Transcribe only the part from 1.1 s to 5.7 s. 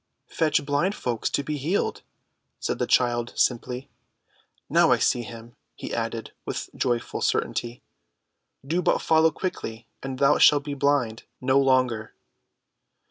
to be healed," said the child simply. "Now I see him,"